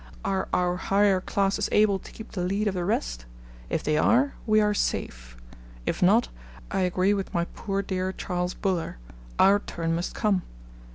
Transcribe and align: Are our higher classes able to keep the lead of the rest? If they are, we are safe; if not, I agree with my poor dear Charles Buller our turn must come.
Are 0.25 0.47
our 0.51 0.77
higher 0.77 1.21
classes 1.21 1.69
able 1.71 1.99
to 1.99 2.11
keep 2.11 2.31
the 2.31 2.41
lead 2.43 2.67
of 2.67 2.73
the 2.73 2.83
rest? 2.83 3.27
If 3.69 3.83
they 3.83 3.99
are, 3.99 4.33
we 4.47 4.59
are 4.59 4.73
safe; 4.73 5.37
if 5.85 6.01
not, 6.01 6.29
I 6.71 6.79
agree 6.79 7.13
with 7.13 7.35
my 7.35 7.45
poor 7.45 7.83
dear 7.83 8.11
Charles 8.11 8.55
Buller 8.55 8.97
our 9.37 9.59
turn 9.59 9.93
must 9.93 10.15
come. 10.15 10.41